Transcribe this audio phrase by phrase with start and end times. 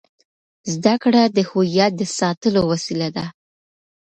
[0.73, 3.25] زده کړه د هویت د ساتلو وسیله ده.